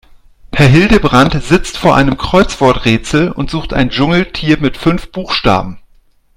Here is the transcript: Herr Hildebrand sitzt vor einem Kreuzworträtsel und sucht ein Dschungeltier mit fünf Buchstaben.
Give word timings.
Herr 0.55 0.67
Hildebrand 0.67 1.43
sitzt 1.43 1.77
vor 1.77 1.95
einem 1.95 2.17
Kreuzworträtsel 2.17 3.31
und 3.31 3.51
sucht 3.51 3.71
ein 3.71 3.91
Dschungeltier 3.91 4.57
mit 4.59 4.75
fünf 4.75 5.11
Buchstaben. 5.11 5.77